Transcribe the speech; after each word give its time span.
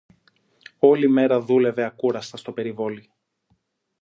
Όλη 0.79 1.09
μέρα 1.09 1.39
δούλευε 1.41 1.83
ακούραστα 1.83 2.37
στο 2.37 2.51
περιβόλι 2.51 3.09